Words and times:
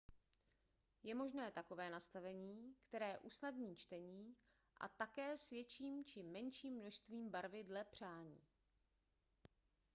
je 1.03 1.15
možné 1.15 1.51
takové 1.51 1.89
nastavení 1.89 2.75
které 2.87 3.19
usnadní 3.19 3.75
čtení 3.75 4.35
a 4.79 4.87
také 4.87 5.37
s 5.37 5.49
větším 5.49 6.05
či 6.05 6.23
menším 6.23 6.73
množství 6.73 7.29
barvy 7.29 7.63
dle 7.63 7.83
přání 7.85 8.41